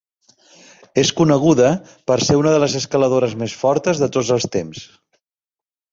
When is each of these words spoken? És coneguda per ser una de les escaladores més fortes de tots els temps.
És 1.01 1.11
coneguda 1.19 1.67
per 2.11 2.17
ser 2.29 2.39
una 2.41 2.55
de 2.55 2.63
les 2.65 2.79
escaladores 2.81 3.39
més 3.45 3.59
fortes 3.65 4.03
de 4.05 4.11
tots 4.17 4.33
els 4.37 4.53
temps. 4.57 4.87